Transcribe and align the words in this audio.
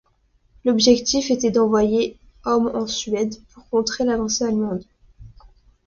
L'objectif 0.65 1.29
était 1.29 1.51
d'envoyer 1.51 2.17
hommes 2.43 2.71
en 2.73 2.87
Suède 2.87 3.35
pour 3.53 3.69
contrer 3.69 4.03
l'avancée 4.03 4.43
allemande. 4.45 4.83